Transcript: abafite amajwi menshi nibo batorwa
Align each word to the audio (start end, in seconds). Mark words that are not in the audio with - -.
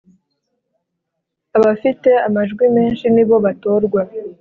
abafite 1.57 2.09
amajwi 2.27 2.65
menshi 2.77 3.05
nibo 3.13 3.35
batorwa 3.45 4.01